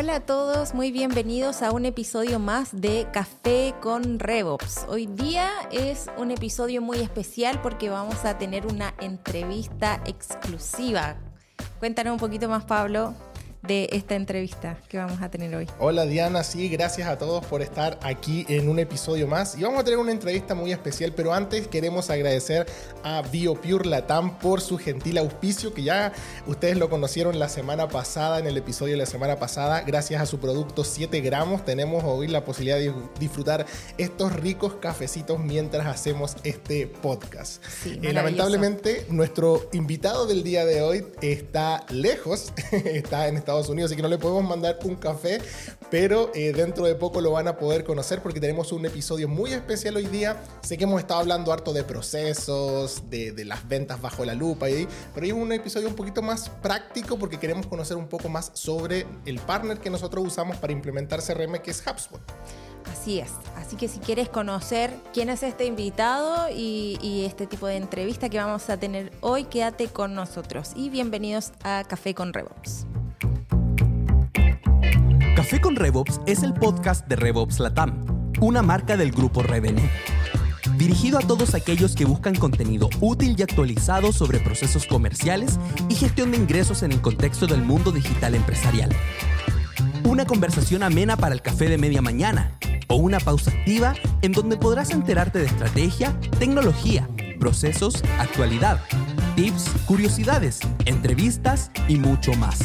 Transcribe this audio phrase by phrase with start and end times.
[0.00, 4.86] Hola a todos, muy bienvenidos a un episodio más de Café con RevOps.
[4.88, 11.16] Hoy día es un episodio muy especial porque vamos a tener una entrevista exclusiva.
[11.80, 13.12] Cuéntanos un poquito más, Pablo,
[13.62, 15.66] de esta entrevista que vamos a tener hoy.
[15.78, 19.56] Hola Diana, sí, gracias a todos por estar aquí en un episodio más.
[19.58, 22.66] Y vamos a tener una entrevista muy especial, pero antes queremos agradecer
[23.02, 26.12] a BioPure Latam por su gentil auspicio, que ya
[26.46, 29.82] ustedes lo conocieron la semana pasada, en el episodio de la semana pasada.
[29.82, 33.66] Gracias a su producto 7 gramos tenemos hoy la posibilidad de disfrutar
[33.98, 37.62] estos ricos cafecitos mientras hacemos este podcast.
[37.82, 43.90] Sí, Eh, lamentablemente, nuestro invitado del día de hoy está lejos, está en Estados Unidos,
[43.90, 45.40] así que no le podemos mandar un café,
[45.90, 49.52] pero eh, dentro de poco lo van a poder conocer porque tenemos un episodio muy
[49.52, 50.42] especial hoy día.
[50.62, 54.70] Sé que hemos estado hablando harto de procesos, de, de las ventas bajo la lupa,
[54.70, 58.50] y, pero hay un episodio un poquito más práctico porque queremos conocer un poco más
[58.54, 62.20] sobre el partner que nosotros usamos para implementar CRM, que es HubSpot.
[62.90, 63.30] Así es.
[63.56, 68.28] Así que si quieres conocer quién es este invitado y, y, este tipo de entrevista
[68.28, 72.86] que vamos a tener hoy, quédate con nosotros y bienvenidos a Café con RevOps.
[75.40, 78.04] Café con RevOps es el podcast de RevOps Latam,
[78.42, 79.88] una marca del grupo Revenue.
[80.76, 86.30] Dirigido a todos aquellos que buscan contenido útil y actualizado sobre procesos comerciales y gestión
[86.30, 88.90] de ingresos en el contexto del mundo digital empresarial.
[90.04, 94.58] Una conversación amena para el café de media mañana o una pausa activa en donde
[94.58, 98.78] podrás enterarte de estrategia, tecnología, procesos, actualidad,
[99.36, 102.58] tips, curiosidades, entrevistas y mucho más.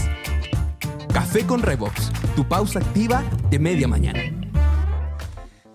[1.13, 4.19] Café con RevOps, tu pausa activa de media mañana.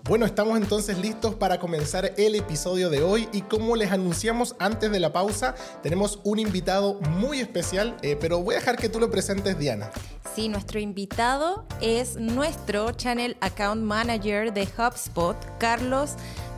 [0.03, 4.91] Bueno, estamos entonces listos para comenzar el episodio de hoy y como les anunciamos antes
[4.91, 8.99] de la pausa, tenemos un invitado muy especial, eh, pero voy a dejar que tú
[8.99, 9.89] lo presentes, Diana.
[10.35, 16.11] Sí, nuestro invitado es nuestro Channel Account Manager de HubSpot, Carlos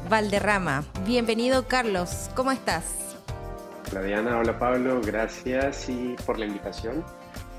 [0.10, 0.84] Valderrama.
[1.06, 2.30] Bienvenido, Carlos.
[2.36, 2.84] ¿Cómo estás?
[3.92, 7.06] Hola Diana, hola Pablo, gracias y por la invitación.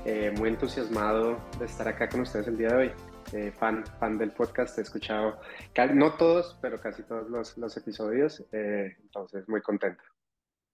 [0.05, 2.91] Eh, muy entusiasmado de estar acá con ustedes el día de hoy.
[3.33, 5.39] Eh, fan, fan del podcast, he escuchado,
[5.93, 10.03] no todos, pero casi todos los, los episodios, eh, entonces muy contento.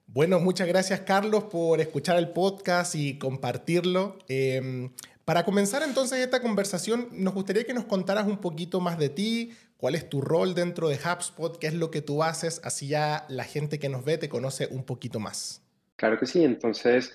[0.06, 4.18] Bueno, muchas gracias Carlos por escuchar el podcast y compartirlo.
[4.28, 4.90] Eh,
[5.24, 9.54] para comenzar entonces esta conversación, nos gustaría que nos contaras un poquito más de ti,
[9.78, 13.26] cuál es tu rol dentro de HubSpot, qué es lo que tú haces, así ya
[13.30, 15.62] la gente que nos ve te conoce un poquito más.
[15.96, 17.14] Claro que sí, entonces,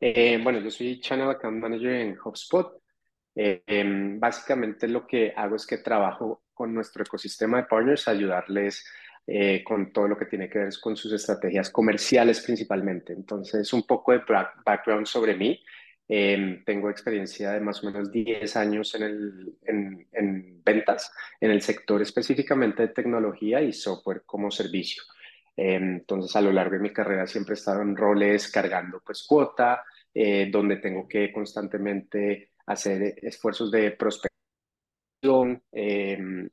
[0.00, 2.80] eh, bueno, yo soy Channel Account Manager en HubSpot.
[3.34, 3.84] Eh, eh,
[4.18, 8.84] básicamente lo que hago es que trabajo con nuestro ecosistema de partners, ayudarles
[9.26, 13.14] eh, con todo lo que tiene que ver con sus estrategias comerciales principalmente.
[13.14, 14.20] Entonces, un poco de
[14.64, 15.58] background sobre mí.
[16.06, 21.10] Eh, tengo experiencia de más o menos 10 años en, el, en, ventas,
[21.40, 25.02] en el sector específicamente de tecnología y software como servicio.
[25.56, 29.24] Eh, entonces, a lo largo de mi carrera siempre he estado en roles cargando pues
[29.26, 36.48] cuota, eh, donde tengo que constantemente hacer esfuerzos de prospección, eh,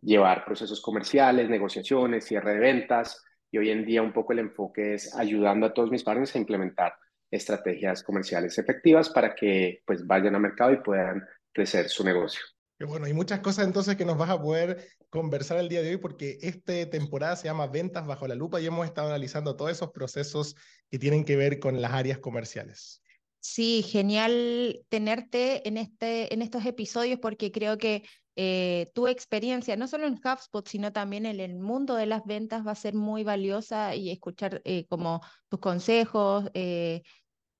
[0.00, 3.24] llevar procesos comerciales, negociaciones, cierre de ventas.
[3.50, 6.38] Y hoy en día un poco el enfoque es ayudando a todos mis partners a
[6.38, 6.94] implementar
[7.30, 12.42] estrategias comerciales efectivas para que pues vayan al mercado y puedan crecer su negocio.
[12.86, 15.96] Bueno, hay muchas cosas entonces que nos vas a poder conversar el día de hoy
[15.96, 19.90] porque esta temporada se llama Ventas bajo la lupa y hemos estado analizando todos esos
[19.90, 20.56] procesos
[20.90, 23.02] que tienen que ver con las áreas comerciales.
[23.40, 28.04] Sí, genial tenerte en, este, en estos episodios porque creo que
[28.36, 32.66] eh, tu experiencia, no solo en HubSpot, sino también en el mundo de las ventas,
[32.66, 37.02] va a ser muy valiosa y escuchar eh, como tus consejos, eh,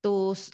[0.02, 0.50] tus,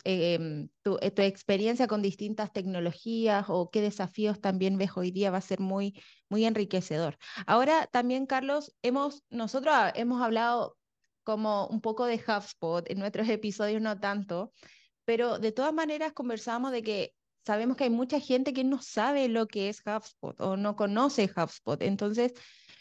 [0.82, 5.40] tu, tu, experiencia con distintas tecnologías o qué desafíos también ves hoy día va a
[5.40, 7.16] ser muy, muy enriquecedor.
[7.46, 10.76] Ahora también, Carlos, hemos, nosotros hemos hablado
[11.24, 14.52] como un poco de HubSpot en nuestros episodios, no tanto,
[15.04, 17.14] pero de todas maneras conversamos de que
[17.46, 21.30] sabemos que hay mucha gente que no sabe lo que es HubSpot o no conoce
[21.34, 21.80] HubSpot.
[21.82, 22.34] Entonces,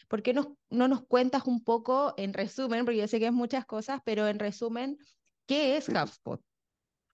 [0.10, 3.34] ¿por qué no, no nos cuentas un poco en resumen, porque yo sé que es
[3.34, 4.98] muchas cosas, pero en resumen,
[5.46, 6.42] ¿qué es HubSpot?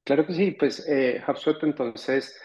[0.04, 2.38] Claro que sí, pues eh, HubSpot entonces,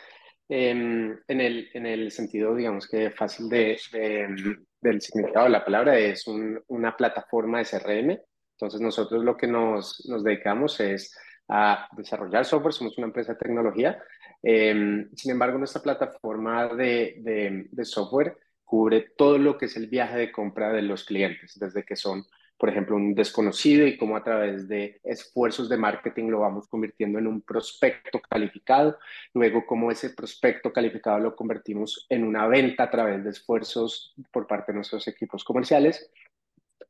[0.48, 5.64] eh, en, el, en el sentido, digamos que fácil de, de, del significado de la
[5.64, 8.18] palabra, es un, una plataforma de CRM.
[8.52, 11.16] Entonces nosotros lo que nos, nos dedicamos es
[11.48, 14.02] a desarrollar software, somos una empresa de tecnología.
[14.42, 20.16] Eh, sin embargo, nuestra plataforma de, de, software cubre todo lo que es el viaje
[20.18, 22.24] de compra de los clientes, desde que son
[22.58, 27.18] por ejemplo, un desconocido y cómo a través de esfuerzos de marketing lo vamos convirtiendo
[27.18, 28.98] en un prospecto calificado,
[29.32, 34.48] luego cómo ese prospecto calificado lo convertimos en una venta a través de esfuerzos por
[34.48, 36.10] parte de nuestros equipos comerciales.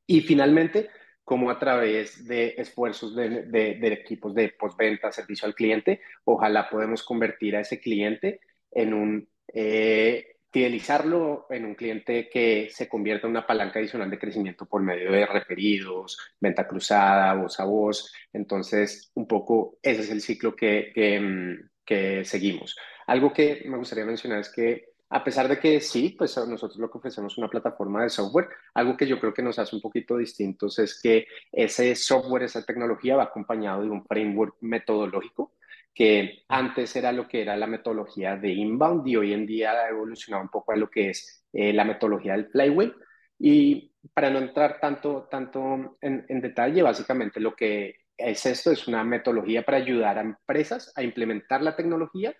[0.06, 0.88] Y finalmente
[1.28, 7.54] cómo a través de esfuerzos de, equipos de postventa, servicio al cliente, ojalá podemos convertir
[7.54, 8.40] a ese cliente
[8.70, 14.18] en un eh, fidelizarlo en un cliente que se convierta en una palanca adicional de
[14.18, 18.12] crecimiento por medio de referidos, venta cruzada, voz a voz.
[18.32, 22.76] Entonces, un poco ese es el ciclo que, que, mm, que seguimos.
[23.06, 26.90] Algo que me gustaría mencionar es que a pesar de que sí, pues nosotros lo
[26.90, 29.80] que ofrecemos es una plataforma de software, algo que yo creo que nos hace un
[29.80, 35.54] poquito distintos es que ese software, esa tecnología va acompañado de un framework metodológico
[35.98, 39.88] que antes era lo que era la metodología de inbound y hoy en día ha
[39.88, 42.94] evolucionado un poco a lo que es eh, la metodología del flywheel.
[43.36, 48.86] Y para no entrar tanto, tanto en, en, detalle, básicamente lo que es esto es
[48.86, 52.32] una metodología para ayudar a empresas a implementar la tecnología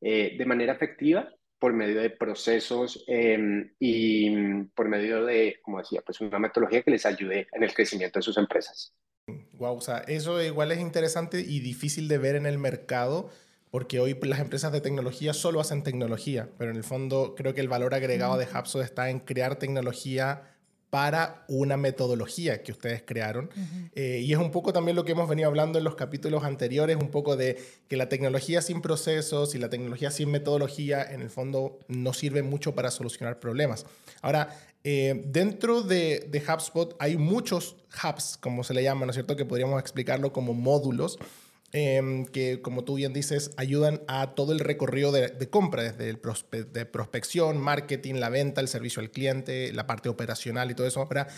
[0.00, 1.28] eh, de manera efectiva
[1.58, 6.90] por medio de procesos em, y por medio de, como decía, pues una metodología que
[6.90, 8.94] les ayude en el crecimiento de sus empresas.
[9.52, 13.30] Wow, o sea, eso igual es interesante y difícil de ver en el mercado,
[13.70, 17.60] porque hoy las empresas de tecnología solo hacen tecnología, pero en el fondo creo que
[17.60, 20.51] el valor agregado de HubSpot está en crear tecnología
[20.92, 23.48] para una metodología que ustedes crearon.
[23.94, 26.98] Eh, y es un poco también lo que hemos venido hablando en los capítulos anteriores,
[27.00, 27.58] un poco de
[27.88, 32.42] que la tecnología sin procesos y la tecnología sin metodología en el fondo no sirve
[32.42, 33.86] mucho para solucionar problemas.
[34.20, 34.54] Ahora,
[34.84, 39.34] eh, dentro de, de, HubSpot hay muchos hubs, como se le llama, ¿no es cierto?
[39.34, 41.18] Que podríamos explicarlo como módulos.
[41.74, 46.20] Em, que, como tú bien dices, ayudan a todo el recorrido de, compra, desde el
[46.70, 51.00] de prospección, marketing, la venta, el servicio al cliente, la parte operacional y todo eso.
[51.00, 51.28] Ahora,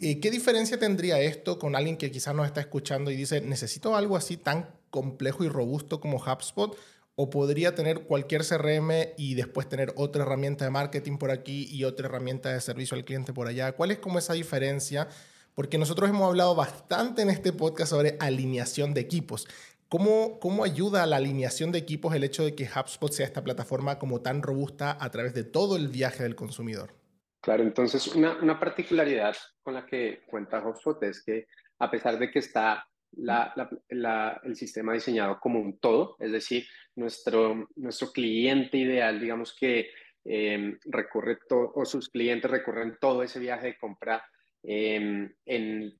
[0.00, 3.94] eh, ¿qué diferencia tendría esto con alguien que quizás nos está escuchando y dice, necesito
[3.94, 6.76] algo así tan complejo y robusto como HubSpot?
[7.14, 11.84] ¿O podría tener cualquier CRM y después tener otra herramienta de marketing por aquí y
[11.84, 13.70] otra herramienta de servicio al cliente por allá?
[13.72, 15.08] ¿Cuál es como esa diferencia?
[15.54, 19.46] Porque nosotros hemos hablado bastante en este podcast sobre alineación de equipos.
[19.88, 23.44] ¿Cómo, ¿Cómo ayuda a la alineación de equipos el hecho de que HubSpot sea esta
[23.44, 26.94] plataforma como tan robusta a través de todo el viaje del consumidor?
[27.40, 31.46] Claro, entonces una, una particularidad con la que cuenta HubSpot es que
[31.78, 33.54] a pesar de que está la,
[33.90, 36.66] la, el sistema diseñado como un todo, es decir,
[36.96, 39.90] nuestro, nuestro cliente ideal, digamos que
[40.24, 44.24] eh, recurre todo, o sus clientes recorren todo ese viaje de compra
[44.62, 45.98] eh, en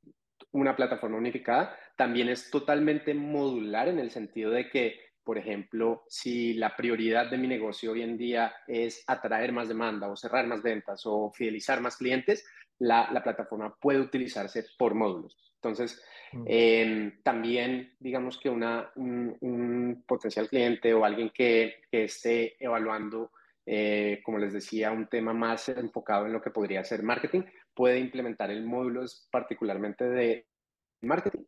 [0.52, 6.54] una plataforma unificada, también es totalmente modular en el sentido de que, por ejemplo, si
[6.54, 10.62] la prioridad de mi negocio hoy en día es atraer más demanda o cerrar más
[10.62, 12.46] ventas o fidelizar más clientes,
[12.78, 15.36] la, plataforma puede utilizarse por módulos.
[15.56, 16.00] Entonces,
[16.32, 16.44] mm.
[16.46, 23.32] em, también digamos que una, un, potencial cliente o alguien que, esté evaluando,
[23.64, 27.42] eh, como les decía, un tema más enfocado en lo que podría ser marketing,
[27.74, 30.46] puede implementar el módulo particularmente de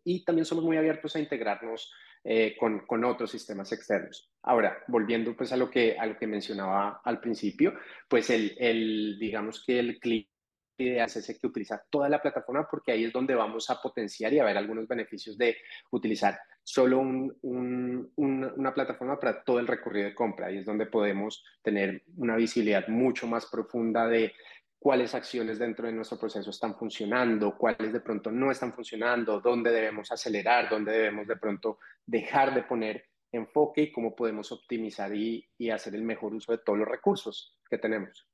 [0.05, 1.93] y también somos muy abiertos a integrarnos
[2.25, 4.31] eh, con, con, otros sistemas externos.
[4.43, 7.75] Ahora, volviendo pues a lo que, a lo que mencionaba al principio,
[8.09, 10.31] pues el, el digamos que el cliente
[10.79, 14.39] es ese que utiliza toda la plataforma porque ahí es donde vamos a potenciar y
[14.39, 15.57] a ver algunos beneficios de
[15.91, 20.49] utilizar solo un, un, una plataforma para todo el recorrido de compra.
[20.49, 24.35] Ahí es donde podemos tener una visibilidad mucho más profunda de
[24.79, 29.73] cuáles acciones dentro de nuestro proceso están funcionando, cuáles de pronto no están funcionando, dónde
[29.73, 35.47] debemos acelerar, dónde debemos de pronto dejar de poner enfoque y cómo podemos optimizar y,
[35.71, 38.27] hacer el mejor uso de todos los recursos que tenemos.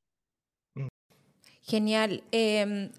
[1.62, 2.22] Genial.
[2.30, 2.92] Em,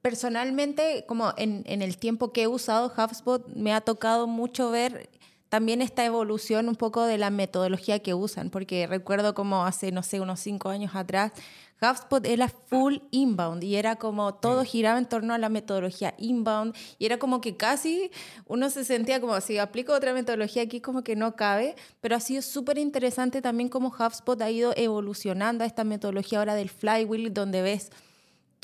[0.00, 5.10] personalmente, como en, en, el tiempo que he usado HubSpot, me ha tocado mucho ver
[5.48, 10.02] también esta evolución un poco de la metodología que usan, porque recuerdo como hace, no
[10.02, 11.32] sé, unos cinco años atrás,
[11.80, 16.74] HubSpot era full inbound y era como todo giraba en torno a la metodología inbound
[16.98, 18.10] y era como que casi
[18.46, 22.20] uno se sentía como si aplico otra metodología aquí como que no cabe, pero ha
[22.20, 27.34] sido súper interesante también cómo HubSpot ha ido evolucionando a esta metodología ahora del flywheel
[27.34, 27.90] donde ves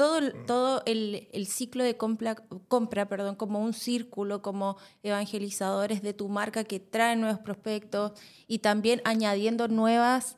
[0.03, 0.47] todo, el, mm.
[0.47, 2.35] todo el, el, ciclo de compra,
[2.67, 8.11] compra perdón, como un círculo, como evangelizadores de tu marca que traen nuevos prospectos
[8.49, 10.35] y también añadiendo nuevas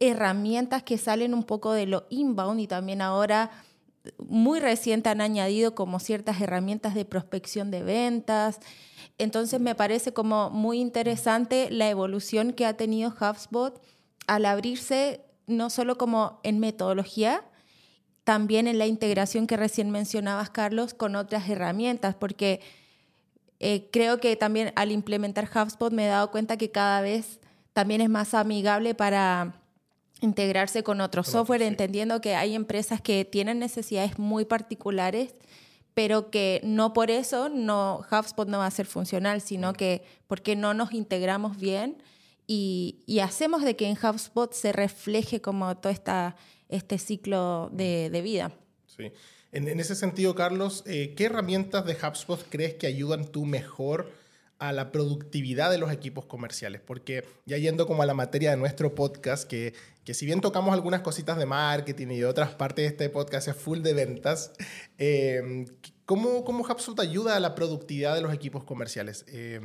[0.00, 3.50] herramientas que salen un poco de lo inbound y también ahora
[4.18, 8.60] muy reciente han añadido como ciertas herramientas de prospección de ventas.
[9.16, 13.80] Entonces me parece como muy interesante la evolución que ha tenido HubSpot
[14.26, 17.42] al abrirse no solo como en metodología,
[18.26, 22.60] también en la integración que recién mencionabas, Carlos, con otras herramientas, porque
[23.60, 27.38] eh, creo que también al implementar HubSpot me he dado cuenta que cada vez
[27.72, 29.62] también es más amigable para
[30.20, 35.32] integrarse con otro software, entendiendo que hay empresas que tienen necesidades muy particulares,
[35.94, 40.56] pero que no por eso no, HubSpot no va a ser funcional, sino que porque
[40.56, 42.02] no nos integramos bien
[42.48, 46.34] y, y hacemos de que en HubSpot se refleje como todo esta
[46.68, 48.52] este ciclo de, vida.
[48.86, 49.12] Sí.
[49.52, 54.10] En, ese sentido, Carlos, eh, ¿qué herramientas de HubSpot crees que ayudan tú mejor
[54.58, 56.80] a la productividad de los equipos comerciales?
[56.80, 60.74] Porque ya yendo como a la materia de nuestro podcast, que, que si bien tocamos
[60.74, 64.52] algunas cositas de marketing y de otras partes de este podcast es full de ventas,
[64.98, 65.66] eh,
[66.04, 69.24] ¿cómo, ¿cómo, HubSpot ayuda a la productividad de los equipos comerciales?
[69.28, 69.60] Eh,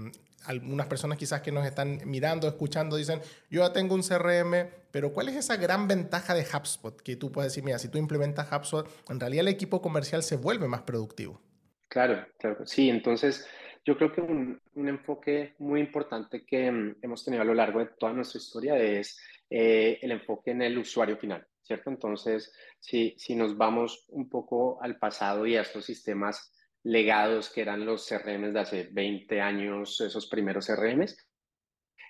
[0.46, 3.20] algunas personas quizás que nos están mirando, escuchando, dicen,
[3.50, 7.00] yo ya tengo un CRM, pero ¿cuál es esa gran ventaja de HubSpot?
[7.02, 10.38] Que tú puedes decir, mira, si tú implementas HubSpot, en realidad el equipo comercial se
[10.38, 11.42] vuelve más productivo.
[11.88, 12.66] Claro, claro.
[12.66, 13.48] Sí, entonces
[13.84, 17.88] yo creo que un, enfoque muy importante que mm, hemos tenido a lo largo de
[17.98, 19.20] toda nuestra historia es
[19.50, 21.90] eh, el enfoque en el usuario final, ¿cierto?
[21.90, 27.62] Entonces, si, si nos vamos un poco al pasado y a estos sistemas legados que
[27.62, 31.16] eran los CRMs de hace 20 años, esos primeros CRMs,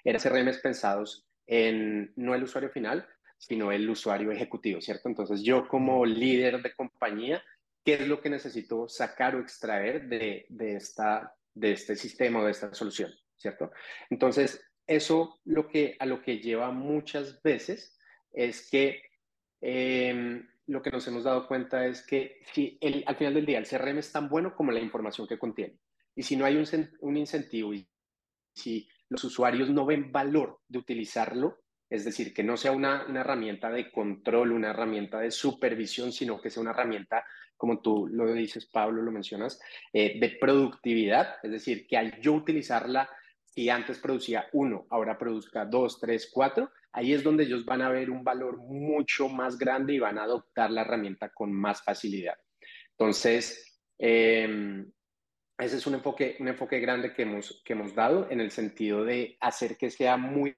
[0.04, 5.10] eran CRMs pensados en no el usuario final, sino el usuario ejecutivo, ¿cierto?
[5.10, 7.44] Entonces yo como líder de compañía,
[7.84, 12.46] ¿qué es lo que necesito sacar o extraer de, de, esta, de este sistema o
[12.46, 13.72] de esta solución, ¿cierto?
[14.10, 17.98] Entonces, eso lo que, a lo que lleva muchas veces
[18.32, 19.02] es que
[19.62, 23.60] eh, lo que nos hemos dado cuenta es que si el, al final del día
[23.60, 25.78] el CRM es tan bueno como la información que contiene.
[26.16, 26.66] Y si no hay un,
[27.02, 27.86] un incentivo y
[28.54, 31.60] si los usuarios no ven valor de utilizarlo,
[31.90, 36.40] es decir, que no sea una, una, herramienta de control, una herramienta de supervisión, sino
[36.40, 37.26] que sea una herramienta,
[37.58, 39.60] como tú lo dices, Pablo, lo mencionas,
[39.92, 43.10] eh, de productividad, es decir, que al yo utilizarla,
[43.44, 47.90] si antes producía uno, ahora produzca dos, tres, cuatro, ahí es donde ellos van a
[47.90, 52.36] ver un valor mucho más grande y van a adoptar la herramienta con más facilidad.
[52.92, 54.92] Entonces, em,
[55.58, 59.04] ese es un enfoque, un enfoque grande que hemos, que hemos dado en el sentido
[59.06, 60.56] de hacer que sea muy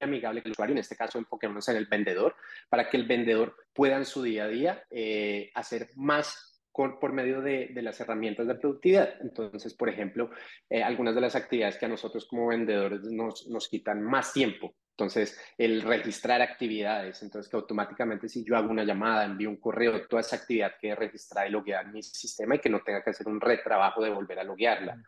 [0.00, 2.34] amigable el usuario, en este caso enfoquémonos en el vendedor,
[2.70, 7.42] para que el vendedor pueda en su día a día eh, hacer más por medio
[7.42, 9.14] de, las herramientas de productividad.
[9.20, 10.30] Entonces, por ejemplo,
[10.70, 14.74] eh, algunas de las actividades que a nosotros como vendedores nos, nos quitan más tiempo
[15.00, 20.06] entonces, el registrar actividades, entonces que automáticamente si yo hago una llamada, envío un correo,
[20.06, 23.10] toda esa actividad quede registrada y logueada en mi sistema y que no tenga que
[23.10, 25.02] hacer un retrabajo de volver a loguearla.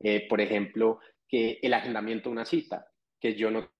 [0.00, 2.86] Eh, por ejemplo, que el agendamiento de una cita,
[3.18, 3.70] que yo no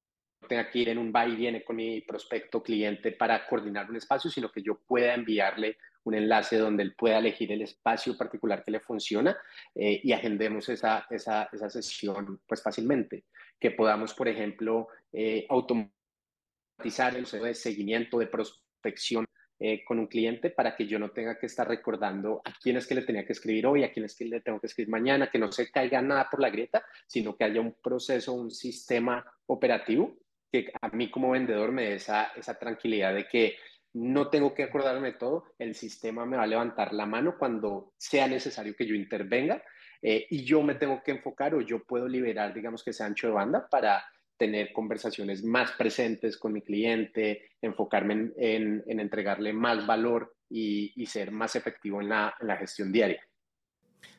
[0.49, 3.97] tenga que ir en un va y viene con mi prospecto cliente para coordinar un
[3.97, 8.65] espacio, sino que yo pueda enviarle un enlace donde él pueda elegir el espacio particular
[8.65, 9.37] que le funciona
[9.75, 13.25] eh, y agendemos esa, esa, esa sesión pues fácilmente
[13.59, 19.25] que podamos, por ejemplo, eh, automatizar el proceso de seguimiento, de prospección
[19.61, 22.87] eh, con un cliente para que yo no tenga que estar recordando a quién es
[22.87, 25.31] que le tenía que escribir hoy, a quién es que le tengo que escribir mañana,
[25.31, 29.25] que no se caiga nada por la grieta, sino que haya un proceso, un sistema
[29.47, 30.17] operativo
[30.53, 33.57] que a mí como vendedor me dé esa, esa tranquilidad de que
[33.95, 38.29] no tengo que acordarme todo, el sistema me va a levantar la mano cuando sea
[38.29, 39.62] necesario que yo intervenga
[40.02, 43.28] eh, y yo me tengo que enfocar o yo puedo liberar, digamos que ese ancho
[43.28, 44.05] de banda para
[44.37, 51.57] tener conversaciones más presentes con mi cliente, enfocarme en, entregarle más valor y, ser más
[51.57, 53.21] efectivo en la, gestión diaria.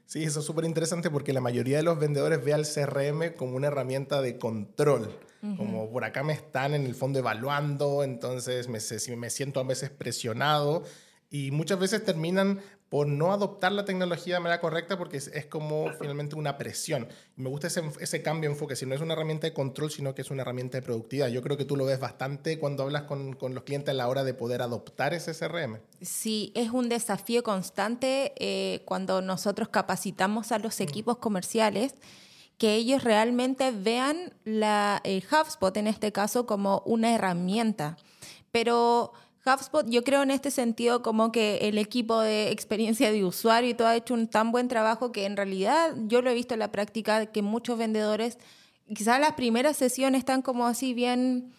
[0.05, 3.55] Sí, eso es súper interesante porque la mayoría de los vendedores ve al CRM como
[3.55, 5.17] una herramienta de control.
[5.55, 8.79] Como por acá me están en el fondo evaluando, entonces me,
[9.15, 10.83] me siento a veces presionado
[11.29, 12.59] y muchas veces terminan
[12.89, 17.07] por no adoptar la tecnología de manera correcta porque es, como finalmente una presión.
[17.35, 20.15] me gusta ese, ese, cambio de enfoque, si no es una herramienta de control, sino
[20.15, 21.27] que es una herramienta de productividad.
[21.27, 24.07] Yo creo que tú lo ves bastante cuando hablas con, con los clientes a la
[24.07, 25.77] hora de poder adoptar ese CRM.
[26.01, 30.83] Sí, es un desafío constante eh, cuando nosotros capacitamos a los mm.
[30.83, 31.93] equipos comerciales
[32.57, 37.97] que ellos realmente vean la, el HubSpot en este caso como una herramienta.
[38.51, 39.13] Pero
[39.45, 43.73] HubSpot, yo creo en este sentido como que el equipo de experiencia de usuario y
[43.73, 46.59] todo ha hecho un tan buen trabajo que en realidad yo lo he visto en
[46.59, 48.37] la práctica que muchos vendedores,
[48.93, 51.53] quizás las primeras sesiones están como así bien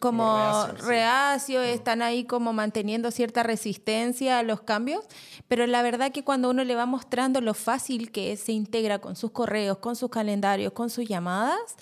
[0.00, 5.04] como reacio, están ahí como manteniendo cierta resistencia a los cambios,
[5.48, 9.16] pero la verdad que cuando uno le va mostrando lo fácil que se integra con
[9.16, 11.76] sus correos, con sus calendarios, con sus llamadas,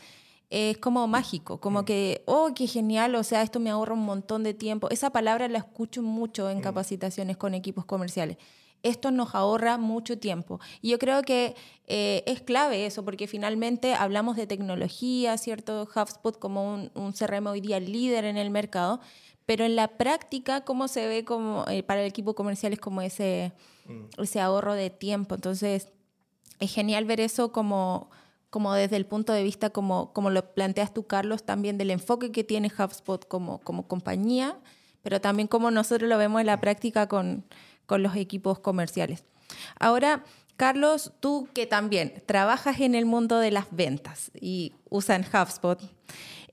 [0.51, 4.45] es como mágico, como que, oh, qué genial, o sea, esto me ahorra un montón
[4.45, 4.89] de tiempo.
[4.91, 8.37] Esa palabra la escucho mucho en capacitaciones con equipos comerciales.
[8.83, 10.61] Esto nos ahorra mucho tiempo.
[10.81, 15.89] Y yo creo que eh, es clave eso, porque finalmente hablamos de tecnología, ¿cierto?
[15.93, 19.01] HubSpot como un, un CRM hoy día líder en el mercado,
[19.47, 23.01] pero en la práctica, ¿cómo se ve como, eh, para el equipo comercial es como
[23.01, 23.53] ese,
[23.87, 24.23] mm.
[24.23, 25.35] ese ahorro de tiempo?
[25.35, 25.89] Entonces,
[26.61, 28.11] es genial ver eso como
[28.57, 32.33] como desde el punto de vista, como, como lo planteas tú, Carlos, también del enfoque
[32.33, 34.57] que tiene HubSpot como, como compañía,
[35.03, 37.45] pero también como nosotros lo vemos en la práctica con,
[37.85, 39.25] con los equipos comerciales.
[39.79, 40.25] Ahora,
[40.57, 45.79] Carlos, tú que también trabajas en el mundo de las ventas y usan HubSpot,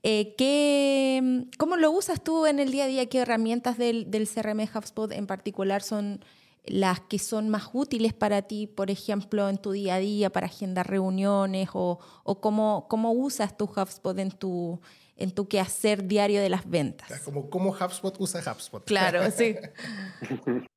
[0.02, 3.06] eh, ¿qué, ¿cómo lo usas tú en el día a día?
[3.06, 6.22] ¿Qué herramientas del, del CRM HubSpot en particular son
[6.66, 10.46] las que son más útiles para ti, por ejemplo, en tu día a día para
[10.46, 14.80] agendar reuniones o, o cómo, cómo, usas tu HubSpot en tu,
[15.16, 17.20] en tu quehacer diario de las ventas.
[17.20, 18.84] Como cómo HubSpot usa HubSpot.
[18.84, 19.56] Claro, sí.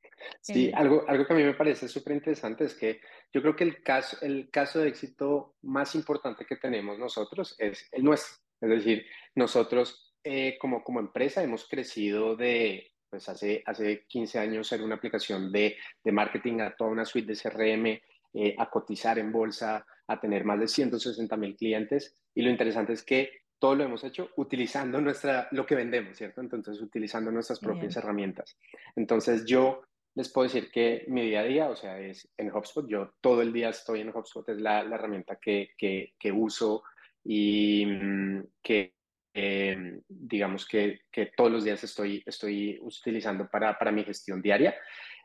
[0.41, 2.99] sí, algo, algo que a mí me parece súper interesante es que
[3.33, 7.87] yo creo que el caso, el caso de éxito más importante que tenemos nosotros es
[7.91, 8.35] el nuestro.
[8.59, 14.71] Es decir, nosotros eh, como, como empresa hemos crecido de pues hace, hace 15 años
[14.71, 17.85] era una aplicación de, de marketing a toda una suite de CRM,
[18.33, 22.15] eh, a cotizar en bolsa, a tener más de 160 mil clientes.
[22.35, 26.41] Y lo interesante es que todo lo hemos hecho utilizando nuestra, lo que vendemos, ¿cierto?
[26.41, 28.57] Entonces, utilizando nuestras propias herramientas.
[28.95, 29.81] Entonces, yo
[30.13, 32.87] les puedo decir que mi día a día, o sea, es en HubSpot.
[32.87, 36.83] Yo todo el día estoy en HubSpot, es la, la herramienta que, que, que uso
[37.23, 38.96] y mm, que
[39.39, 44.73] Em, digamos que, que, todos los días estoy, estoy utilizando para, para mi gestión diaria.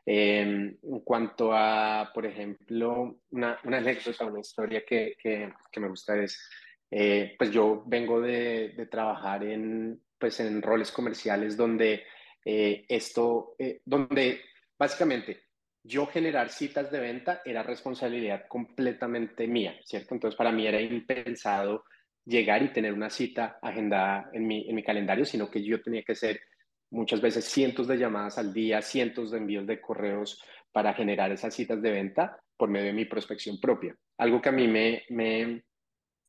[0.05, 5.87] Em, en cuanto a, por ejemplo, una, una anécdota, una historia que, que, que me
[5.87, 6.47] gusta es,
[6.91, 12.03] eh, pues yo vengo de, de, trabajar en, pues en roles comerciales donde
[12.45, 14.41] eh, esto, eh, donde
[14.77, 15.45] básicamente
[15.81, 20.13] yo generar citas de venta era responsabilidad completamente mía, ¿cierto?
[20.13, 21.85] Entonces para mí era impensado
[22.25, 26.03] llegar y tener una cita agendada en mi, en mi calendario, sino que yo tenía
[26.03, 26.41] que hacer
[26.89, 31.53] muchas veces cientos de llamadas al día, cientos de envíos de correos para generar esas
[31.53, 33.95] citas de venta por medio de mi prospección propia.
[34.17, 35.63] Algo que a mí me, me,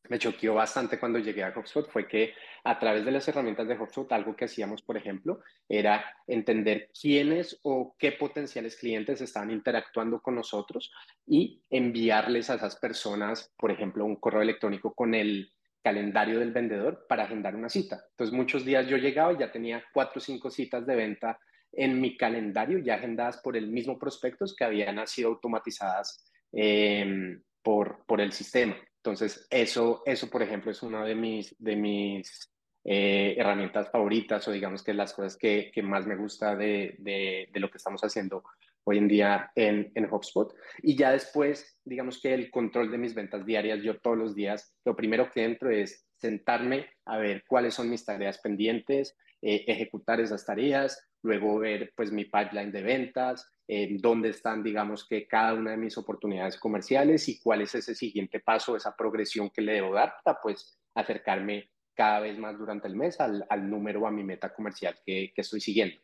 [0.09, 3.77] me choqueó bastante cuando llegué a HubSpot fue que a través de las herramientas de
[3.77, 10.19] HubSpot, algo que hacíamos, por ejemplo, era entender quiénes o qué potenciales clientes estaban interactuando
[10.19, 10.91] con nosotros
[11.27, 15.51] y enviarles a esas personas, por ejemplo, un correo electrónico con el
[15.85, 18.03] calendario del vendedor para agendar una cita.
[18.09, 21.37] Entonces muchos días yo llegaba y ya tenía cuatro o cinco citas de venta
[21.71, 28.03] en mi calendario ya agendadas por el mismo prospectos que habían sido automatizadas em, por,
[28.07, 28.75] por el sistema.
[28.97, 32.51] Entonces eso, eso, por ejemplo, es una de mis, de mis
[32.83, 37.47] eh, herramientas favoritas o digamos que las cosas que, que más me gusta de, de,
[37.53, 38.43] de, lo que estamos haciendo
[38.85, 40.55] hoy en día en, en HubSpot.
[40.81, 44.75] Y ya después, digamos que el control de mis ventas diarias, yo todos los días,
[44.85, 50.19] lo primero que entro es sentarme a ver cuáles son mis tareas pendientes, eh, ejecutar
[50.21, 55.53] esas tareas, luego ver pues mi pipeline de ventas, eh, dónde están, digamos que cada
[55.53, 59.73] una de mis oportunidades comerciales y cuál es ese siguiente paso, esa progresión que le
[59.73, 64.11] debo dar para pues acercarme cada vez más durante el mes al, al número, a
[64.11, 65.99] mi meta comercial que, que estoy siguiendo.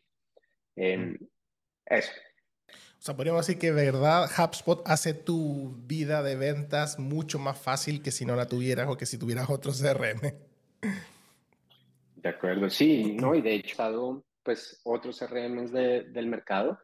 [0.76, 1.16] Eh,
[1.86, 2.12] eso.
[3.02, 8.00] O sea, podríamos decir que verdad HubSpot hace tu vida de ventas mucho más fácil
[8.00, 10.20] que si no la tuvieras o que si tuvieras otro CRM.
[12.14, 13.34] De acuerdo, sí, ¿no?
[13.34, 16.78] Y de hecho, pues otros CRMs de, del mercado,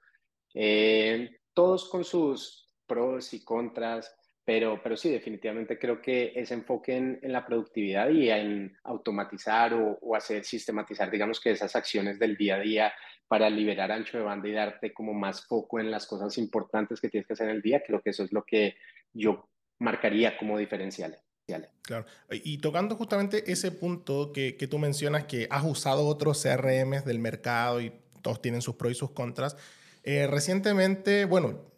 [0.55, 4.13] eh, todos con sus pros y contras,
[4.49, 9.99] pero, pero sí, definitivamente creo que ese enfoque en, la productividad y en automatizar o,
[10.01, 12.93] o, hacer sistematizar, digamos que esas acciones del día a día
[13.29, 17.11] para liberar ancho de banda y darte como más foco en las cosas importantes que
[17.11, 18.77] tienes que hacer en el día, creo que eso es lo que
[19.13, 21.19] yo marcaría como diferencial.
[21.83, 22.07] Claro.
[22.31, 27.19] Y tocando justamente ese punto que, que, tú mencionas, que has usado otros CRMs del
[27.19, 29.59] mercado y todos tienen sus pros y sus contras,
[30.05, 31.69] eh, recientemente, bueno,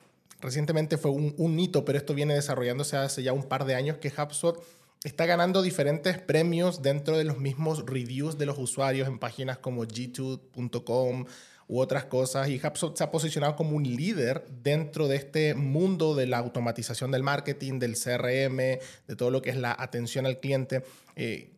[0.41, 4.09] recientemente fue un, hito, pero esto viene desarrollándose hace ya un par de años, que
[4.17, 4.63] HubSpot
[5.05, 9.85] está ganando diferentes premios dentro de los mismos reviews de los usuarios en páginas como
[9.85, 11.25] g2.com
[11.69, 12.49] u otras cosas.
[12.49, 17.11] Y HubSpot se ha posicionado como un líder dentro de este mundo de la automatización
[17.11, 20.83] del marketing, del CRM, de todo lo que es la atención al cliente.
[21.17, 21.51] Eh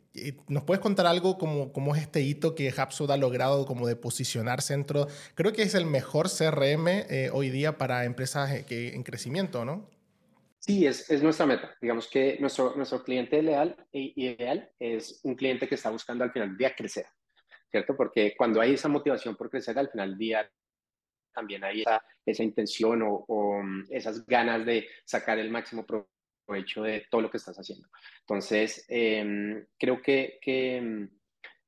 [0.48, 3.96] ¿Nos puedes contar algo como, como es este hito que HubSpot ha logrado como de
[3.96, 5.06] posicionarse dentro?
[5.34, 9.64] Creo que es el mejor CRM eh, hoy día para empresas eh, que, en crecimiento,
[9.64, 9.88] ¿no?
[10.58, 11.74] Sí, es, es nuestra meta.
[11.80, 16.50] Digamos que nuestro, nuestro cliente ideal, ideal es un cliente que está buscando al final
[16.50, 17.06] del día crecer,
[17.70, 17.96] ¿cierto?
[17.96, 20.50] Porque cuando hay esa motivación por crecer, al final del día
[21.34, 26.11] también hay esa, esa intención o, o, mm, esas ganas de sacar el máximo provecho
[26.46, 27.88] de todo lo que estás haciendo.
[28.20, 31.08] Entonces, eh, creo que, que, mm,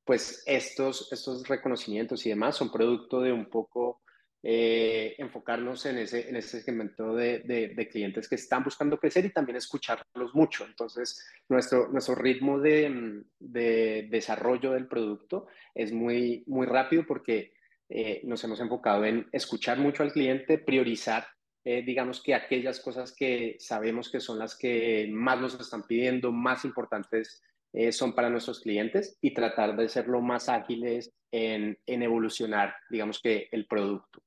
[0.03, 4.01] pues estos, estos reconocimientos y demás son producto de un poco
[4.47, 9.33] eh, enfocarnos en ese, en ese segmento de, de, clientes que están buscando crecer y
[9.33, 10.65] también escucharlos mucho.
[10.65, 17.55] Entonces, nuestro, nuestro ritmo de, de desarrollo del producto es muy, muy rápido porque
[17.89, 21.25] eh, nos hemos enfocado en escuchar mucho al cliente, priorizar,
[21.65, 26.31] eh, digamos que aquellas cosas que sabemos que son las que más nos están pidiendo,
[26.31, 27.41] más importantes
[27.73, 32.75] eh, son para nuestros clientes y tratar de ser lo más ágiles en, en evolucionar,
[32.89, 34.23] digamos que el producto.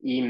[0.00, 0.24] Y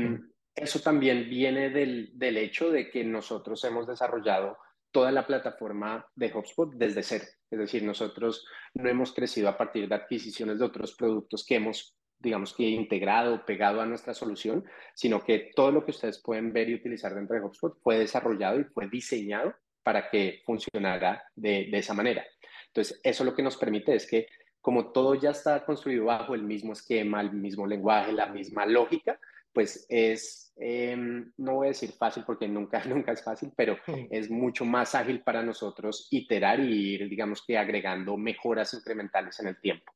[0.55, 4.59] eso también viene del, del, hecho de que nosotros hemos desarrollado
[4.91, 7.25] toda la plataforma de HubSpot desde cero.
[7.51, 8.45] Es decir, nosotros
[8.75, 13.45] no hemos crecido a partir de adquisiciones de otros productos que hemos, digamos que integrado,
[13.45, 17.37] pegado a nuestra solución, sino que todo lo que ustedes pueden ver y utilizar dentro
[17.37, 22.25] de HubSpot fue desarrollado y fue diseñado para que funcionara de, de esa manera.
[22.67, 24.27] Entonces, eso lo que nos permite es que
[24.61, 29.19] como todo ya está construido bajo el mismo esquema, el mismo lenguaje, la misma lógica,
[29.53, 30.97] pues es, eh,
[31.37, 33.77] no voy a decir fácil porque nunca, nunca es fácil, pero
[34.11, 39.49] es mucho más ágil para nosotros iterar y ir, digamos que agregando mejoras incrementales en
[39.49, 39.93] el tiempo.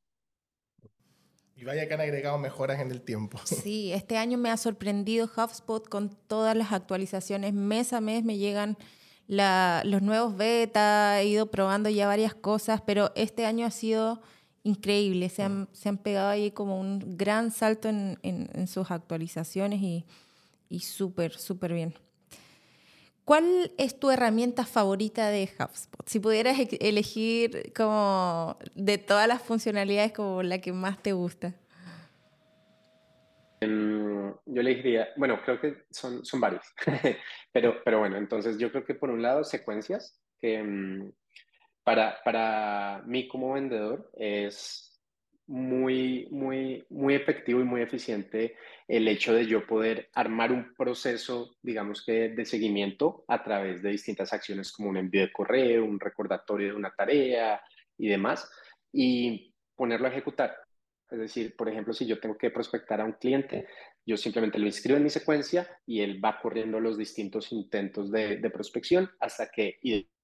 [1.63, 3.39] Y vaya que han agregado mejoras en el tiempo.
[3.45, 7.53] Sí, este año me ha sorprendido HubSpot con todas las actualizaciones.
[7.53, 8.77] Mes a mes me llegan
[9.27, 14.21] la, los nuevos beta, he ido probando ya varias cosas, pero este año ha sido
[14.63, 15.29] increíble.
[15.29, 20.05] Se han, se han pegado ahí como un gran salto en, en, sus actualizaciones y,
[20.67, 21.93] y súper, súper bien.
[23.25, 26.07] ¿Cuál es tu herramienta favorita de HubSpot?
[26.07, 31.53] Si pudieras e-, elegir como de todas las funcionalidades como la que más te gusta.
[34.45, 36.65] Yo elegiría, bueno, creo que son, son varios,
[37.53, 41.11] pero, pero bueno, entonces yo creo que por un lado secuencias, que, mm,
[41.83, 44.92] para, para mí como vendedor es
[45.47, 48.55] muy, muy, muy efectivo y muy eficiente
[48.87, 53.89] el hecho de yo poder armar un proceso, digamos que de seguimiento a través de
[53.89, 57.61] distintas acciones como un envío de correo, un recordatorio de una tarea
[57.97, 58.49] y demás,
[58.91, 60.55] y ponerlo a ejecutar.
[61.09, 63.67] Es decir, por ejemplo, si yo tengo que prospectar a un cliente,
[64.05, 68.37] yo simplemente lo inscribo en mi secuencia y él va corriendo los distintos intentos de,
[68.37, 69.79] de prospección hasta que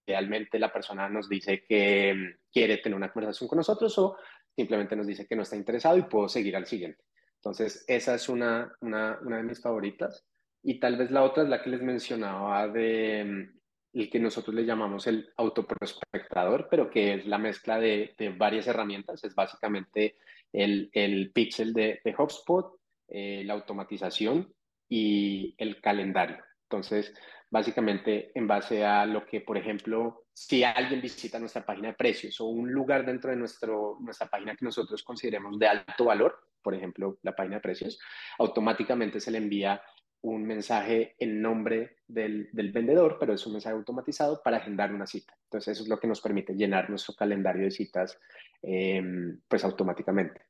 [0.10, 4.18] Realmente la persona nos dice que quiere tener una conversación con nosotros o
[4.56, 7.04] simplemente nos dice que no está interesado y puedo seguir al siguiente.
[7.36, 10.26] Entonces, esa es una, una, una de mis favoritas.
[10.62, 13.60] Y tal vez la otra es la que les mencionaba de mm,
[14.00, 19.24] el que nosotros le llamamos el autoprospectador, pero que es la mezcla de, varias herramientas.
[19.24, 20.18] Es básicamente
[20.52, 22.76] el, el pixel de, de HubSpot,
[23.08, 24.54] eh, la automatización
[24.90, 26.44] y el calendario.
[26.64, 27.14] Entonces,
[27.50, 32.40] básicamente en base a lo que, por ejemplo, si alguien visita nuestra página de precios
[32.40, 36.76] o un lugar dentro de nuestro, nuestra página que nosotros consideremos de alto valor, por
[36.76, 38.00] ejemplo, la página de precios,
[38.38, 39.82] automáticamente se le envía
[40.22, 45.08] un mensaje en nombre del, del, vendedor, pero es un mensaje automatizado para agendar una
[45.08, 45.34] cita.
[45.46, 48.20] Entonces, eso es lo que nos permite llenar nuestro calendario de citas
[48.62, 49.02] eh,
[49.48, 50.42] pues automáticamente.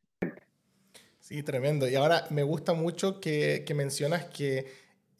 [1.19, 1.87] Sí, tremendo.
[1.87, 4.65] Y ahora me gusta mucho que, que mencionas que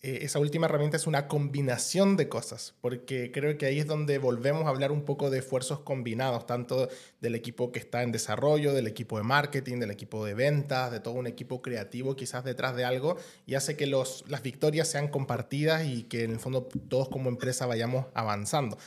[0.02, 4.18] eh, esa última herramienta es una combinación de cosas, porque creo que ahí es donde
[4.18, 6.88] volvemos a hablar un poco de esfuerzos combinados, tanto
[7.20, 11.02] del equipo que está en desarrollo, del equipo de marketing, del equipo de ventas, de
[11.02, 15.10] todo un equipo creativo quizás detrás de algo, y hace que los, las victorias sean
[15.10, 18.78] compartidas y que en el fondo todos como empresa vayamos avanzando.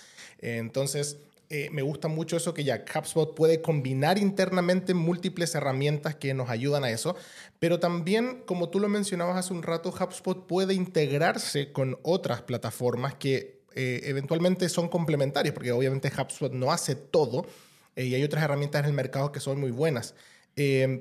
[0.40, 1.18] entonces,
[1.54, 6.48] eh, me gusta mucho eso que ya HubSpot puede combinar internamente múltiples herramientas que nos
[6.48, 7.14] ayudan a eso,
[7.58, 13.16] pero también, como tú lo mencionabas hace un rato, HubSpot puede integrarse con otras plataformas
[13.16, 17.44] que eh, eventualmente son complementarias, porque obviamente HubSpot no hace todo
[17.96, 20.14] eh, y hay otras herramientas en el mercado que son muy buenas.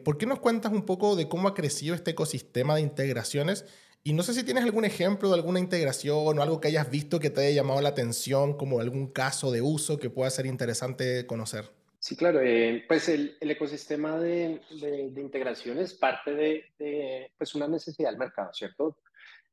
[0.04, 3.64] ¿Por qué nos cuentas un poco de cómo ha crecido este ecosistema de integraciones?
[4.04, 7.20] Y no sé si tienes algún ejemplo de alguna integración o algo que hayas visto
[7.20, 11.28] que te haya llamado la atención, como algún caso de uso que pueda ser interesante
[11.28, 11.66] conocer.
[12.00, 12.42] Sí, claro.
[12.42, 17.68] Eh, pues el, el ecosistema de, de, de, integración es parte de, de, pues una
[17.68, 18.98] necesidad del mercado, ¿cierto?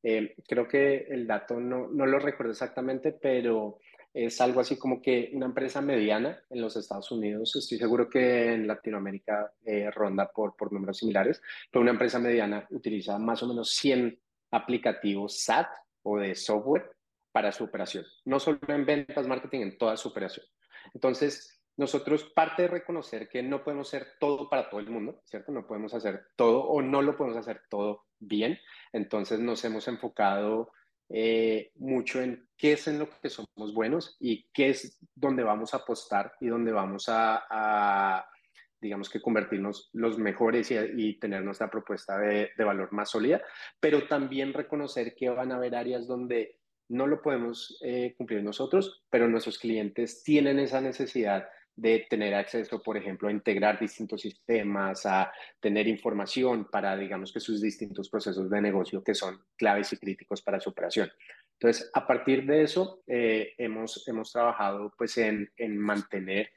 [0.01, 3.77] Eh, creo que el dato no, no lo recuerdo exactamente, pero
[4.15, 8.53] es algo así como que una empresa mediana en los Estados Unidos, estoy seguro que
[8.53, 13.47] en Latinoamérica eh, ronda por, por números similares, pero una empresa mediana utiliza más o
[13.47, 14.17] menos 100
[14.51, 15.67] aplicativos SAT
[16.03, 16.89] o de software
[17.31, 20.45] para su operación, no solo en ventas, marketing, en toda su operación.
[20.93, 25.53] Entonces, nosotros parte de reconocer que no podemos ser todo para todo el mundo, ¿cierto?
[25.53, 28.59] No podemos hacer todo o no lo podemos hacer todo bien.
[28.91, 30.73] Entonces nos hemos enfocado
[31.07, 35.73] eh, mucho en qué es en lo que somos buenos y qué es donde vamos
[35.73, 38.27] a apostar y donde vamos a,
[38.81, 43.41] digamos que convertirnos los mejores y, tener nuestra propuesta de, valor más sólida,
[43.79, 49.03] pero también reconocer que van a haber áreas donde no lo podemos eh, cumplir nosotros,
[49.09, 51.47] pero nuestros clientes tienen esa necesidad
[51.81, 57.39] de tener acceso, por ejemplo, a integrar distintos sistemas, a tener información para, digamos, que
[57.39, 61.09] sus distintos procesos de negocio que son claves y críticos para su operación.
[61.53, 66.49] Entonces, a partir de eso, eh, hemos, hemos trabajado pues en, en mantener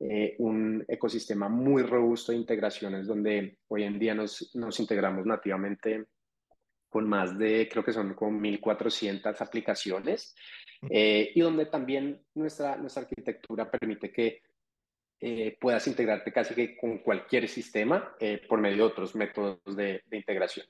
[0.00, 6.06] eh, un ecosistema muy robusto de integraciones donde hoy en día nos, nos integramos nativamente
[6.90, 10.34] con más de, creo que son como 1.400 aplicaciones,
[10.90, 14.42] eh, y donde también nuestra, nuestra arquitectura permite que
[15.20, 20.02] eh, puedas integrarte casi que con cualquier sistema eh, por medio de otros métodos de,
[20.10, 20.66] integración.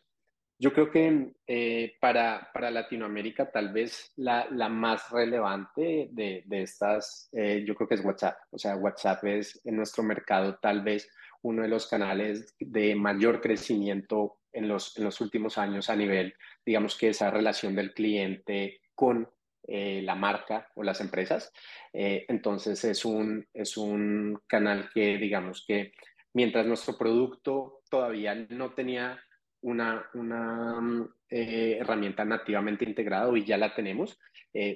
[0.61, 6.63] Yo creo que eh, para, para, Latinoamérica tal vez la, la más relevante de, de
[6.63, 8.37] estas, yo creo que es WhatsApp.
[8.51, 11.11] O sea, WhatsApp es en nuestro mercado tal vez
[11.43, 16.35] uno de los canales de mayor crecimiento en los, en los últimos años a nivel,
[16.65, 19.29] digamos que esa relación del cliente con
[19.67, 21.53] eh, la marca o las empresas.
[21.93, 25.93] Eh, entonces es un, es un canal que digamos que
[26.35, 29.23] mientras nuestro producto todavía no tenía
[29.63, 34.19] una, una eh, herramienta nativamente integrada y ya la tenemos,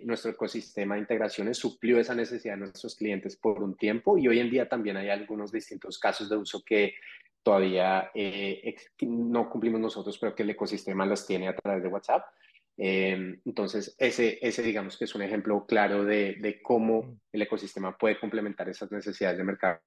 [0.05, 4.39] nuestro ecosistema de integraciones suplió esa necesidad de nuestros clientes por un tiempo y hoy
[4.39, 6.95] en día también hay algunos distintos casos de uso que
[7.43, 8.13] todavía
[9.01, 12.25] no cumplimos nosotros, pero que el ecosistema los tiene a través de WhatsApp.
[12.77, 17.21] Em, entonces, ese, ese digamos que es un ejemplo claro de, de, cómo mm.
[17.33, 19.81] el ecosistema puede complementar esas necesidades de mercado.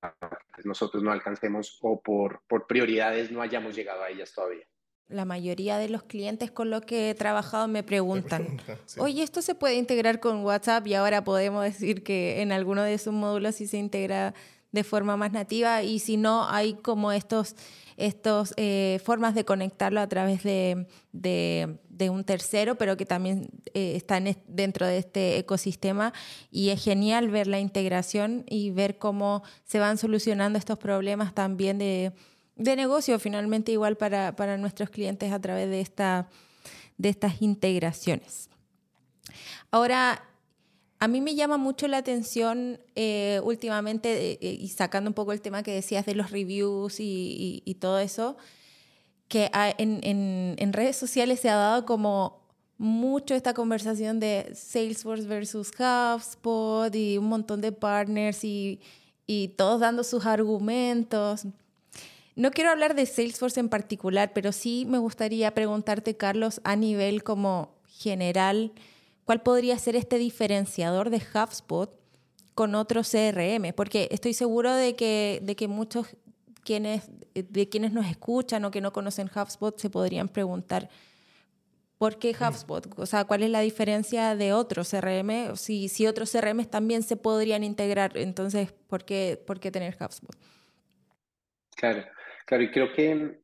[0.63, 4.65] Nosotros no alcancemos o por, por prioridades no hayamos llegado a ellas todavía.
[5.09, 8.59] La mayoría de los clientes con los que he trabajado me preguntan,
[8.97, 10.85] oye, ¿esto se puede integrar con WhatsApp?
[10.87, 14.33] Y ahora podemos decir que en alguno de sus módulos sí se integra
[14.71, 17.55] de forma más nativa y si no, hay como estos
[17.97, 23.95] estas eh, formas de conectarlo a través de, de, un tercero, pero que también eh,
[23.95, 26.13] están dentro de este ecosistema.
[26.51, 31.79] Y es genial ver la integración y ver cómo se van solucionando estos problemas también
[31.79, 32.13] de,
[32.57, 36.27] de negocio, finalmente igual para, para, nuestros clientes a través de, esta,
[36.97, 38.49] de estas integraciones.
[39.71, 40.23] Ahora,
[40.99, 45.41] a mí me llama mucho la atención eh, últimamente, eh, y sacando un poco el
[45.41, 48.37] tema que decías de los reviews y, todo eso,
[49.27, 52.41] que en, redes sociales se ha dado como
[52.79, 58.79] mucho esta conversación de Salesforce versus HubSpot y un montón de partners y,
[59.27, 61.45] y todos dando sus argumentos.
[62.37, 67.23] No quiero hablar de Salesforce en particular, pero sí me gustaría preguntarte, Carlos, a nivel
[67.23, 68.71] como general,
[69.27, 71.93] ¿Cuál podría ser este diferenciador de HubSpot
[72.55, 73.73] con otro CRM?
[73.75, 76.07] Porque estoy seguro de que, de que muchos
[76.63, 80.89] quienes, de quienes nos escuchan o que no conocen HubSpot se podrían preguntar,
[81.97, 82.87] ¿por qué HubSpot?
[82.97, 85.57] O sea, ¿cuál es la diferencia de otros CRM?
[85.57, 90.37] Si, si otros CRM también se podrían integrar, entonces, ¿por qué, por qué tener HubSpot?
[91.75, 92.05] Claro,
[92.47, 93.41] claro, y creo que,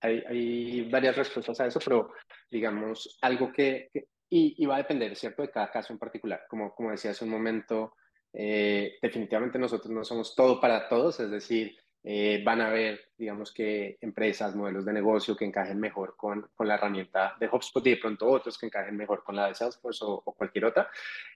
[0.00, 2.12] hay, varias respuestas a eso, pero
[2.50, 3.90] digamos, algo que,
[4.28, 6.42] y, va a depender, ¿cierto?, de cada caso en particular.
[6.48, 7.94] Como, como decía hace un momento,
[8.32, 11.76] eh, definitivamente nosotros no somos todo para todos, es decir,
[12.08, 16.68] eh, van a haber, digamos que, empresas, modelos de negocio que encajen mejor con, con,
[16.68, 20.04] la herramienta de HubSpot y de pronto otros que encajen mejor con la de Salesforce
[20.06, 20.88] o, cualquier otra.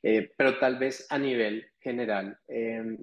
[0.02, 2.38] Eh, pero tal vez a nivel general,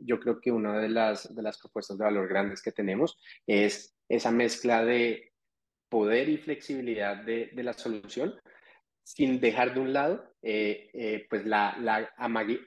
[0.04, 3.98] yo creo que una de las, de las propuestas de valor grandes que tenemos es
[4.08, 5.34] esa mezcla de
[5.90, 8.34] poder y flexibilidad de, de la solución
[9.08, 12.12] sin dejar de un lado eh, eh, pues la, la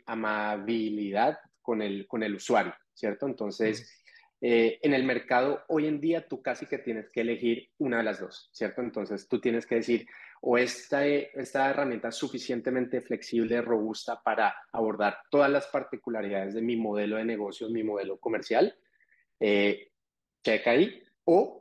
[0.07, 3.27] amabilidad con el, con el usuario, ¿cierto?
[3.27, 4.00] Entonces,
[4.41, 8.05] eh, en el mercado hoy en día tú casi que tienes que elegir una de
[8.05, 8.81] las dos, ¿cierto?
[8.81, 10.07] Entonces tú tienes que decir,
[10.41, 16.77] o esta, esta herramienta es suficientemente flexible, robusta para abordar todas las particularidades de mi
[16.77, 18.75] modelo de negocio, mi modelo comercial,
[19.39, 21.61] checa ahí, o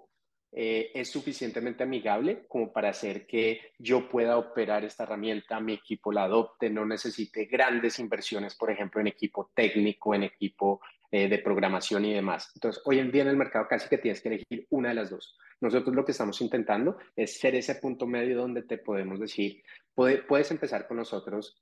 [0.52, 6.12] eh, es suficientemente amigable como para hacer que yo pueda operar esta herramienta, mi equipo
[6.12, 11.39] la adopte, no necesite grandes inversiones, por ejemplo, en equipo técnico, en equipo eh, de
[11.39, 12.52] programación y demás.
[12.56, 15.10] Entonces, hoy en día en el mercado casi que tienes que elegir una de las
[15.10, 15.38] dos.
[15.62, 19.62] Nosotros lo que estamos intentando es ser ese punto medio donde te podemos decir,
[19.95, 21.62] puedes empezar con nosotros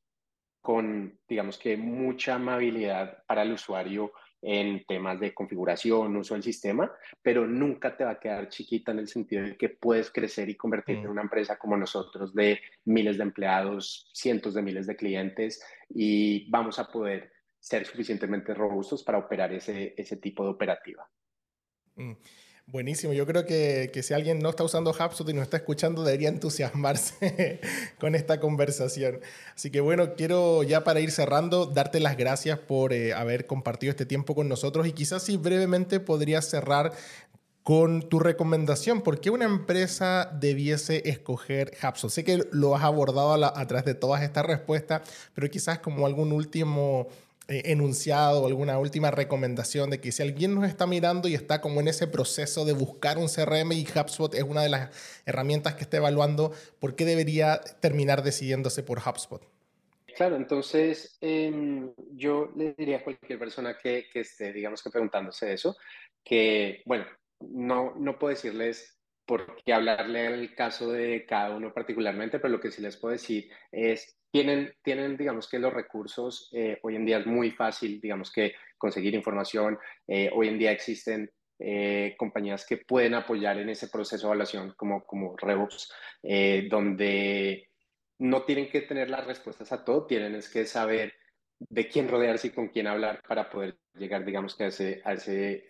[0.61, 6.91] con, digamos que, mucha amabilidad para el usuario en temas de configuración, uso del sistema,
[7.21, 10.55] pero nunca te va a quedar chiquita en el sentido de que puedes crecer y
[10.55, 11.11] convertirte en mm.
[11.11, 16.79] una empresa como nosotros de miles de empleados, cientos de miles de clientes y vamos
[16.79, 21.09] a poder ser suficientemente robustos para operar ese, ese tipo de operativa.
[21.95, 22.13] Mm.
[22.69, 26.27] Buenísimo, yo creo que, si alguien no está usando HubSpot y no está escuchando, debería
[26.27, 27.61] entusiasmarse
[27.97, 29.21] con esta conversación.
[29.55, 33.91] Así que bueno, quiero ya para ir cerrando, darte las gracias por eh, haber compartido
[33.91, 36.91] este tiempo con nosotros y quizás si brevemente podrías cerrar
[37.63, 42.11] con tu recomendación, ¿por qué una empresa debiese escoger HubSpot?
[42.11, 46.33] Sé que lo has abordado a, través de todas estas respuestas, pero quizás como algún
[46.33, 47.07] último
[47.47, 51.79] enunciado o alguna última recomendación de que si alguien nos está mirando y está como
[51.79, 55.83] en ese proceso de buscar un CRM y HubSpot es una de las herramientas que
[55.83, 59.41] está evaluando, ¿por qué debería terminar decidiéndose por HubSpot?
[60.15, 65.53] Claro, entonces em, yo le diría a cualquier persona que, que, esté, digamos que preguntándose
[65.53, 65.77] eso,
[66.23, 67.05] que, bueno,
[67.39, 68.96] no, no puedo decirles
[69.27, 73.11] por qué hablarle el caso de cada uno particularmente, pero lo que sí les puedo
[73.11, 77.99] decir es tienen, tienen, digamos que los recursos, eh, hoy en día es muy fácil,
[77.99, 83.69] digamos que conseguir información, eh, hoy en día existen eh, compañías que pueden apoyar en
[83.69, 85.91] ese proceso de evaluación como, como Revox,
[86.69, 87.69] donde
[88.19, 91.13] no tienen que tener las respuestas a todo, tienen es que saber
[91.59, 95.13] de quién rodearse y con quién hablar para poder llegar, digamos que a, ese, a,
[95.13, 95.67] ese,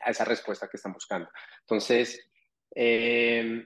[0.00, 1.28] a esa respuesta que están buscando.
[1.60, 2.28] Entonces,
[2.74, 3.64] eh,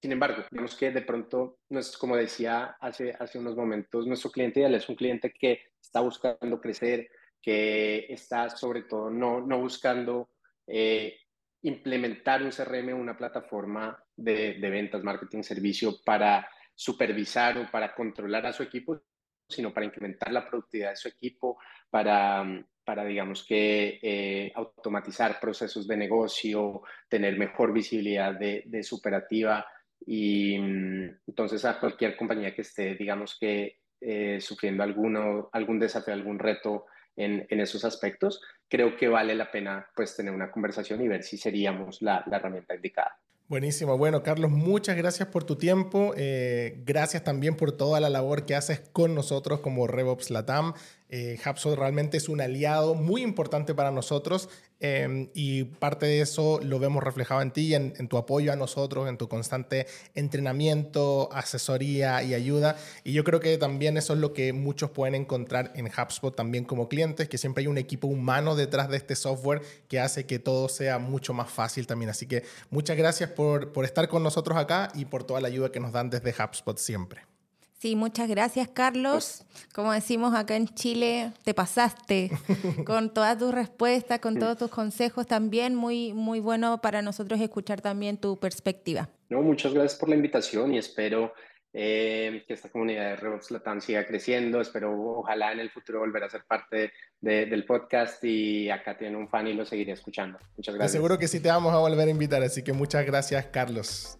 [0.00, 1.58] sin embargo, vemos que de pronto,
[1.98, 6.60] como decía hace, hace unos momentos, nuestro cliente ideal es un cliente que está buscando
[6.60, 7.08] crecer,
[7.42, 10.30] que está sobre todo no, no buscando
[10.68, 11.18] eh,
[11.62, 18.46] implementar un CRM, una plataforma de, de, ventas, marketing, servicio para supervisar o para controlar
[18.46, 19.02] a su equipo,
[19.48, 21.58] sino para incrementar la productividad de su equipo,
[21.90, 22.44] para,
[22.88, 29.66] para digamos que, eh, automatizar procesos de negocio, tener mejor visibilidad de, de su operativa
[30.06, 36.14] y mm, entonces a cualquier compañía que esté, digamos que, eh, sufriendo alguno, algún desafío,
[36.14, 41.02] algún reto en, en, esos aspectos, creo que vale la pena pues tener una conversación
[41.02, 43.18] y ver si seríamos la, la herramienta indicada.
[43.48, 43.96] Buenísimo.
[43.96, 46.12] Bueno, Carlos, muchas gracias por tu tiempo.
[46.18, 50.74] Eh, gracias también por toda la labor que haces con nosotros como RevOps Latam.
[51.10, 51.38] Eh,
[51.76, 57.02] realmente es un aliado muy importante para nosotros em, y parte de eso lo vemos
[57.02, 62.34] reflejado en ti, en, en, tu apoyo a nosotros, en tu constante entrenamiento, asesoría y
[62.34, 62.76] ayuda.
[63.04, 66.64] Y yo creo que también eso es lo que muchos pueden encontrar en HubSpot también
[66.64, 70.38] como clientes, que siempre hay un equipo humano detrás de este software que hace que
[70.38, 72.10] todo sea mucho más fácil también.
[72.10, 75.72] Así que muchas gracias por, por estar con nosotros acá y por toda la ayuda
[75.72, 77.37] que nos dan desde HubSpot siempre.
[77.78, 79.44] Sí, muchas gracias, Carlos.
[79.72, 82.30] Como decimos acá en Chile, te pasaste
[82.84, 85.76] con todas tus respuestas, con todos tus consejos también.
[85.76, 89.08] Muy, muy bueno para nosotros escuchar también tu perspectiva.
[89.28, 91.32] No, muchas gracias por la invitación y espero
[91.72, 94.60] eh, que esta comunidad de Revox Latam siga creciendo.
[94.60, 99.28] Espero, ojalá en el futuro volver a ser parte del podcast y acá tiene un
[99.28, 100.36] fan y lo seguiré escuchando.
[100.56, 100.92] Muchas gracias.
[100.92, 104.18] Te seguro que sí te vamos a volver a invitar, así que muchas gracias, Carlos.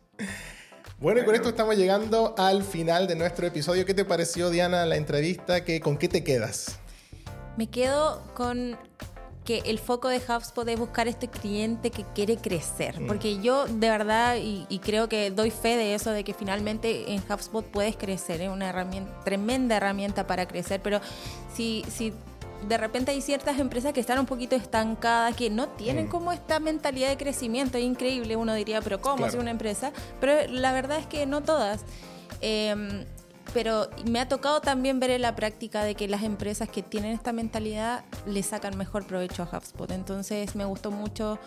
[1.00, 3.86] Bueno, y con esto estamos llegando al final de nuestro episodio.
[3.86, 5.62] ¿Qué te pareció, Diana, la entrevista?
[5.62, 6.76] ¿Qué, ¿Con qué te quedas?
[7.56, 8.76] Me quedo con
[9.44, 13.00] que el foco de HubSpot es buscar este cliente que quiere crecer.
[13.00, 13.06] Mm.
[13.06, 17.12] Porque yo de verdad, y, y, creo que doy fe de eso, de que finalmente
[17.12, 21.00] en HubSpot puedes crecer, es una herramienta, tremenda herramienta para crecer, pero
[21.54, 22.12] si, si
[22.66, 26.10] de repente hay ciertas empresas que están un poquito estancadas, que no tienen mm.
[26.10, 27.78] como esta mentalidad de crecimiento.
[27.78, 29.92] Es increíble, uno diría, pero ¿cómo es una empresa?
[30.20, 31.84] Pero la verdad es que no todas.
[32.40, 33.04] Em,
[33.54, 37.12] pero me ha tocado también ver en la práctica de que las empresas que tienen
[37.12, 39.90] esta mentalidad le sacan mejor provecho a HubSpot.
[39.90, 41.38] Entonces me gustó mucho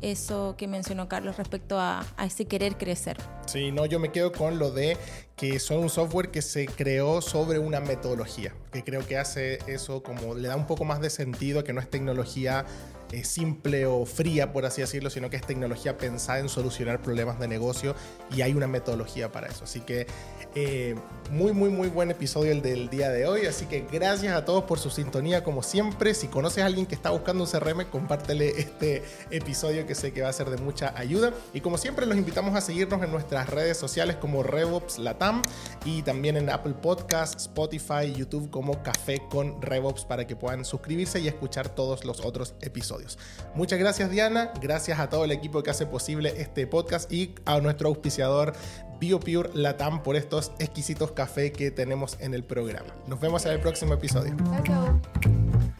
[0.00, 3.16] eso que mencionó Carlos respecto a, ese querer crecer.
[3.46, 4.96] Sí, no, yo me quedo con lo de
[5.36, 10.02] que son un software que se creó sobre una metodología, que creo que hace eso
[10.02, 12.64] como le da un poco más de sentido, que no es tecnología
[13.12, 17.38] eh, simple o fría, por así decirlo, sino que es tecnología pensada en solucionar problemas
[17.38, 17.94] de negocio
[18.34, 19.64] y hay una metodología para eso.
[19.64, 20.06] Así que
[20.54, 20.94] Eh,
[21.30, 23.46] muy, muy, muy buen episodio el del día de hoy.
[23.46, 26.14] Así que gracias a todos por su sintonía, como siempre.
[26.14, 30.22] Si conoces a alguien que está buscando un CRM, compártele este episodio que sé que
[30.22, 31.32] va a ser de mucha ayuda.
[31.52, 35.42] Y como siempre, los invitamos a seguirnos en nuestras redes sociales como RevOps Latam
[35.84, 41.20] y también en Apple Podcasts, Spotify, YouTube como Café con RevOps para que puedan suscribirse
[41.20, 43.18] y escuchar todos los otros episodios.
[43.54, 44.52] Muchas gracias, Diana.
[44.60, 48.52] Gracias a todo el equipo que hace posible este podcast y a nuestro auspiciador
[48.98, 52.88] BioPure Latam por estos exquisitos café que tenemos en el programa.
[53.06, 54.34] Nos vemos en el próximo episodio.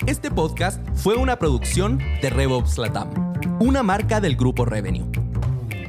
[0.06, 3.10] Este podcast fue una producción de RevOps Latam,
[3.60, 5.10] una marca del grupo Revenue.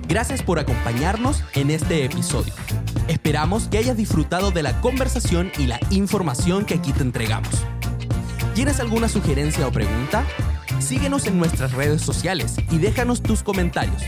[0.08, 2.54] Gracias por acompañarnos en este episodio.
[3.08, 7.50] Esperamos que hayas disfrutado de la conversación y la información que aquí te entregamos.
[8.54, 10.26] ¿Tienes alguna sugerencia o pregunta?
[10.80, 14.02] Síguenos en nuestras redes sociales y déjanos tus comentarios.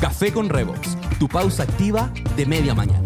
[0.00, 3.05] Café con RevOps tu pausa activa de media mañana.